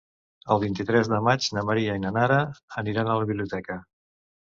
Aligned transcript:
El 0.55 0.61
vint-i-tres 0.63 1.09
de 1.11 1.19
maig 1.27 1.51
na 1.59 1.65
Maria 1.69 1.99
i 1.99 2.03
na 2.07 2.15
Nara 2.19 2.43
aniran 2.85 3.07
a 3.15 3.23
la 3.23 3.31
biblioteca. 3.35 3.83